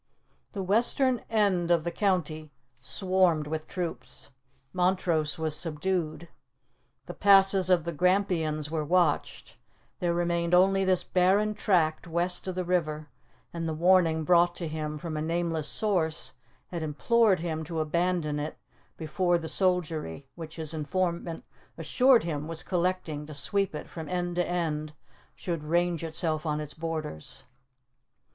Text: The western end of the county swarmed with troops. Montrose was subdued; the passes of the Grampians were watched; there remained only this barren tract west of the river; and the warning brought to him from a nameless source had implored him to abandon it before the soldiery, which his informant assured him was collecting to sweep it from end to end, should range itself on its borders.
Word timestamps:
The 0.53 0.63
western 0.63 1.21
end 1.29 1.69
of 1.69 1.83
the 1.83 1.91
county 1.91 2.51
swarmed 2.81 3.45
with 3.45 3.67
troops. 3.67 4.31
Montrose 4.73 5.37
was 5.37 5.55
subdued; 5.55 6.27
the 7.05 7.13
passes 7.13 7.69
of 7.69 7.83
the 7.83 7.91
Grampians 7.91 8.71
were 8.71 8.83
watched; 8.83 9.57
there 9.99 10.11
remained 10.15 10.55
only 10.55 10.83
this 10.83 11.03
barren 11.03 11.53
tract 11.53 12.07
west 12.07 12.47
of 12.47 12.55
the 12.55 12.63
river; 12.63 13.09
and 13.53 13.69
the 13.69 13.75
warning 13.75 14.23
brought 14.23 14.55
to 14.55 14.67
him 14.67 14.97
from 14.97 15.15
a 15.15 15.21
nameless 15.21 15.67
source 15.67 16.33
had 16.71 16.81
implored 16.81 17.41
him 17.41 17.63
to 17.65 17.79
abandon 17.79 18.39
it 18.39 18.57
before 18.97 19.37
the 19.37 19.47
soldiery, 19.47 20.25
which 20.33 20.55
his 20.55 20.73
informant 20.73 21.45
assured 21.77 22.23
him 22.23 22.47
was 22.47 22.63
collecting 22.63 23.27
to 23.27 23.35
sweep 23.35 23.75
it 23.75 23.87
from 23.87 24.09
end 24.09 24.37
to 24.37 24.47
end, 24.47 24.93
should 25.35 25.63
range 25.63 26.03
itself 26.03 26.43
on 26.43 26.59
its 26.59 26.73
borders. 26.73 27.43